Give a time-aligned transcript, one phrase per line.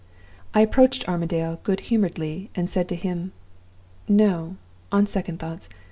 [0.55, 3.33] "I approached Armadale good humoredly, and said to him:
[4.07, 4.55] "No!
[4.91, 5.69] On second thoughts.